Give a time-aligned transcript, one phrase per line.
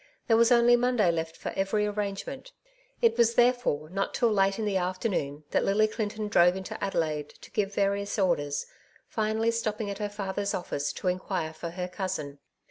[0.25, 2.53] There was only Monday left for every arrangement;
[3.03, 7.29] it was therefore not till late in the afternoon that Lily Clinton drove into Adelaide
[7.39, 8.65] to give various orders,
[9.07, 12.39] finally stopping at her father's office to inquire for her cousin.